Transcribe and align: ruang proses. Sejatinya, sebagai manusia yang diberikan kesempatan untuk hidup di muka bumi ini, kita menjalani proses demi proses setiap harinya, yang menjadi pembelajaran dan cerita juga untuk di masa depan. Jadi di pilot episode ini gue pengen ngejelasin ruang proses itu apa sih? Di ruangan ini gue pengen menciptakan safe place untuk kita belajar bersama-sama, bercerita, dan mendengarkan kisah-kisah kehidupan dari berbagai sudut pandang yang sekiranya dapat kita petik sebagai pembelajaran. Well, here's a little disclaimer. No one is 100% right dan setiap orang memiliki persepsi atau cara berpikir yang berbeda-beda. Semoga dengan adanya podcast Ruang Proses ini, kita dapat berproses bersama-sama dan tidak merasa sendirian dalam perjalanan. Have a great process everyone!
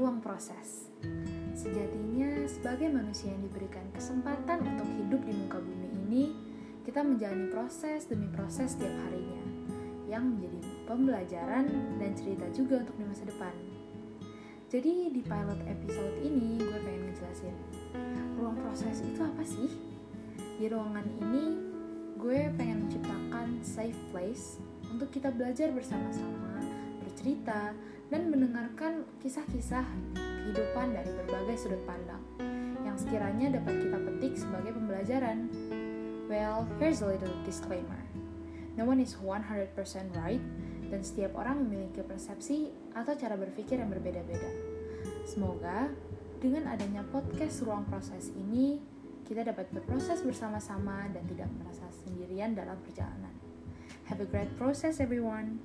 ruang 0.00 0.18
proses. 0.18 0.90
Sejatinya, 1.52 2.48
sebagai 2.48 2.88
manusia 2.88 3.30
yang 3.30 3.44
diberikan 3.44 3.84
kesempatan 3.92 4.64
untuk 4.64 4.88
hidup 4.96 5.20
di 5.26 5.32
muka 5.36 5.58
bumi 5.60 5.88
ini, 6.08 6.24
kita 6.82 7.04
menjalani 7.04 7.52
proses 7.52 8.08
demi 8.08 8.26
proses 8.32 8.72
setiap 8.74 8.94
harinya, 9.06 9.44
yang 10.08 10.34
menjadi 10.34 10.60
pembelajaran 10.88 11.64
dan 12.00 12.10
cerita 12.16 12.46
juga 12.50 12.82
untuk 12.82 12.96
di 12.96 13.04
masa 13.04 13.24
depan. 13.28 13.54
Jadi 14.70 15.10
di 15.10 15.20
pilot 15.20 15.60
episode 15.66 16.14
ini 16.22 16.62
gue 16.62 16.78
pengen 16.86 17.10
ngejelasin 17.10 17.54
ruang 18.38 18.54
proses 18.54 19.02
itu 19.02 19.20
apa 19.20 19.42
sih? 19.42 19.68
Di 20.58 20.70
ruangan 20.70 21.06
ini 21.20 21.44
gue 22.16 22.54
pengen 22.54 22.86
menciptakan 22.86 23.60
safe 23.66 23.98
place 24.14 24.62
untuk 24.86 25.10
kita 25.10 25.34
belajar 25.34 25.74
bersama-sama, 25.74 26.62
bercerita, 27.02 27.74
dan 28.10 28.28
mendengarkan 28.28 29.06
kisah-kisah 29.22 29.86
kehidupan 30.18 30.92
dari 30.92 31.10
berbagai 31.22 31.56
sudut 31.62 31.82
pandang 31.86 32.20
yang 32.82 32.98
sekiranya 32.98 33.54
dapat 33.54 33.86
kita 33.86 33.98
petik 34.02 34.34
sebagai 34.34 34.74
pembelajaran. 34.74 35.46
Well, 36.26 36.66
here's 36.82 37.02
a 37.02 37.08
little 37.10 37.30
disclaimer. 37.46 38.02
No 38.74 38.86
one 38.86 38.98
is 38.98 39.14
100% 39.18 39.74
right 40.18 40.42
dan 40.90 41.00
setiap 41.06 41.38
orang 41.38 41.62
memiliki 41.62 42.02
persepsi 42.02 42.74
atau 42.98 43.14
cara 43.14 43.38
berpikir 43.38 43.78
yang 43.78 43.90
berbeda-beda. 43.94 44.50
Semoga 45.22 45.90
dengan 46.42 46.66
adanya 46.66 47.06
podcast 47.14 47.62
Ruang 47.62 47.86
Proses 47.86 48.34
ini, 48.34 48.82
kita 49.28 49.46
dapat 49.46 49.70
berproses 49.70 50.26
bersama-sama 50.26 51.06
dan 51.14 51.22
tidak 51.30 51.46
merasa 51.62 51.86
sendirian 52.02 52.58
dalam 52.58 52.74
perjalanan. 52.82 53.30
Have 54.10 54.18
a 54.18 54.26
great 54.26 54.50
process 54.58 54.98
everyone! 54.98 55.62